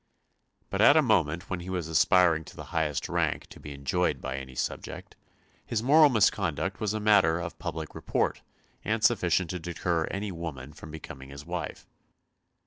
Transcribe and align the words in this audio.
But 0.71 0.81
at 0.81 0.97
a 0.97 1.03
moment 1.03 1.47
when 1.47 1.59
he 1.59 1.69
was 1.69 1.87
aspiring 1.87 2.43
to 2.45 2.55
the 2.55 2.63
highest 2.73 3.07
rank 3.07 3.45
to 3.49 3.59
be 3.59 3.71
enjoyed 3.71 4.19
by 4.19 4.35
any 4.37 4.55
subject, 4.55 5.15
his 5.63 5.83
moral 5.83 6.09
misconduct 6.09 6.79
was 6.79 6.95
matter 6.95 7.37
of 7.39 7.59
public 7.59 7.93
report 7.93 8.41
and 8.83 9.03
sufficient 9.03 9.51
to 9.51 9.59
deter 9.59 10.05
any 10.09 10.31
woman 10.31 10.73
from 10.73 10.89
becoming 10.89 11.29
his 11.29 11.45
wife. 11.45 11.85